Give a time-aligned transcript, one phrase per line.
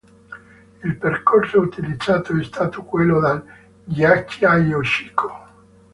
[0.83, 3.45] Il percorso utilizzato è stato quello dal
[3.83, 5.45] ghiacciaio Chico.